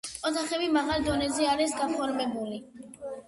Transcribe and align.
ოთახები 0.27 0.69
მაღალ 0.77 1.03
დონეზე 1.09 1.45
არის 1.51 1.77
გაფორმებული. 1.81 2.61